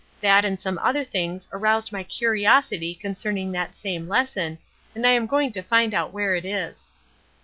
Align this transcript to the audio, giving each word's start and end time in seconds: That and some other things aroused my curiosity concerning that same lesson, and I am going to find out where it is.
That 0.19 0.43
and 0.45 0.59
some 0.59 0.79
other 0.79 1.03
things 1.03 1.47
aroused 1.53 1.91
my 1.91 2.01
curiosity 2.03 2.95
concerning 2.95 3.51
that 3.51 3.75
same 3.75 4.07
lesson, 4.07 4.57
and 4.95 5.05
I 5.05 5.11
am 5.11 5.27
going 5.27 5.51
to 5.51 5.61
find 5.61 5.93
out 5.93 6.11
where 6.11 6.35
it 6.35 6.43
is. 6.43 6.91